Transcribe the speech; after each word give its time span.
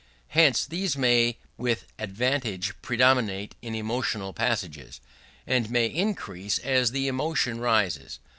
Hence 0.29 0.65
these 0.65 0.97
may 0.97 1.37
with 1.57 1.85
advantage 1.99 2.73
predominate 2.81 3.53
in 3.61 3.75
emotional 3.75 4.33
passages; 4.33 4.99
and 5.45 5.69
may 5.69 5.85
increase 5.85 6.57
as 6.57 6.89
the 6.89 7.07
emotion 7.07 7.59
rises. 7.59 8.17